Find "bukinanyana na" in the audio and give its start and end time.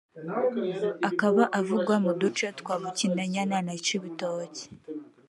2.81-3.73